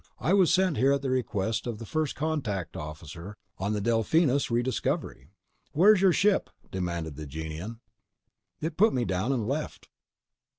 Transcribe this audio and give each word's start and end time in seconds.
I 0.19 0.33
was 0.33 0.51
sent 0.51 0.77
here 0.77 0.93
at 0.93 1.03
the 1.03 1.11
request 1.11 1.67
of 1.67 1.77
the 1.77 1.85
First 1.85 2.15
Contact 2.15 2.75
officer 2.75 3.37
on 3.59 3.73
the 3.73 3.79
Delphinus 3.81 4.49
Rediscovery." 4.49 5.29
"Where 5.73 5.93
is 5.93 6.01
your 6.01 6.11
ship?" 6.11 6.49
demanded 6.71 7.17
the 7.17 7.27
Gienahn. 7.27 7.81
"It 8.61 8.77
put 8.77 8.95
me 8.95 9.05
down 9.05 9.31
and 9.31 9.47
left." 9.47 9.89